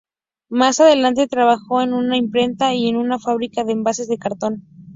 [0.49, 4.65] Más adelante, trabajó en una imprenta y en una fábrica de envases de cartón.